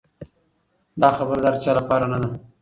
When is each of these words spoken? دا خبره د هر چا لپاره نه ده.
دا 1.01 1.09
خبره 1.17 1.39
د 1.43 1.45
هر 1.49 1.55
چا 1.63 1.71
لپاره 1.79 2.05
نه 2.11 2.17
ده. 2.21 2.27